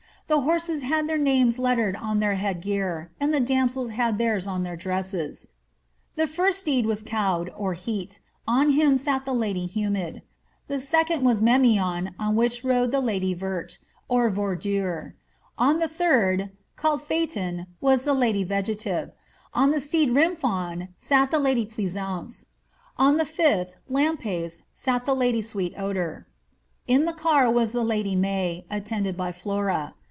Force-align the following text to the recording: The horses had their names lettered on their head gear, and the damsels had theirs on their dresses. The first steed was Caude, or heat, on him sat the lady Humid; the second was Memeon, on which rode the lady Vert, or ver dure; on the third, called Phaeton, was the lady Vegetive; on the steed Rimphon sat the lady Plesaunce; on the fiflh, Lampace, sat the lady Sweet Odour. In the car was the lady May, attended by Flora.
The 0.27 0.39
horses 0.39 0.83
had 0.83 1.09
their 1.09 1.17
names 1.17 1.59
lettered 1.59 1.97
on 1.97 2.19
their 2.21 2.35
head 2.35 2.61
gear, 2.61 3.11
and 3.19 3.33
the 3.33 3.41
damsels 3.41 3.89
had 3.89 4.17
theirs 4.17 4.47
on 4.47 4.63
their 4.63 4.77
dresses. 4.77 5.49
The 6.15 6.25
first 6.25 6.59
steed 6.59 6.85
was 6.85 7.03
Caude, 7.03 7.51
or 7.53 7.73
heat, 7.73 8.21
on 8.47 8.69
him 8.69 8.95
sat 8.95 9.25
the 9.25 9.33
lady 9.33 9.65
Humid; 9.65 10.21
the 10.69 10.79
second 10.79 11.25
was 11.25 11.41
Memeon, 11.41 12.15
on 12.17 12.37
which 12.37 12.63
rode 12.63 12.91
the 12.91 13.01
lady 13.01 13.33
Vert, 13.33 13.77
or 14.07 14.29
ver 14.29 14.55
dure; 14.55 15.15
on 15.57 15.79
the 15.79 15.89
third, 15.89 16.51
called 16.77 17.01
Phaeton, 17.01 17.67
was 17.81 18.03
the 18.03 18.13
lady 18.13 18.45
Vegetive; 18.45 19.11
on 19.53 19.71
the 19.71 19.81
steed 19.81 20.11
Rimphon 20.11 20.87
sat 20.97 21.29
the 21.29 21.39
lady 21.39 21.65
Plesaunce; 21.65 22.45
on 22.97 23.17
the 23.17 23.25
fiflh, 23.25 23.73
Lampace, 23.89 24.63
sat 24.71 25.05
the 25.05 25.13
lady 25.13 25.41
Sweet 25.41 25.73
Odour. 25.77 26.25
In 26.87 27.03
the 27.03 27.11
car 27.11 27.51
was 27.51 27.73
the 27.73 27.83
lady 27.83 28.15
May, 28.15 28.65
attended 28.69 29.17
by 29.17 29.33
Flora. 29.33 29.93